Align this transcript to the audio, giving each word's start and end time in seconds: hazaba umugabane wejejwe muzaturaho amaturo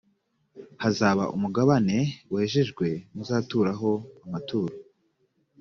hazaba 0.83 1.23
umugabane 1.35 1.97
wejejwe 2.33 2.87
muzaturaho 3.13 3.91
amaturo 4.25 4.73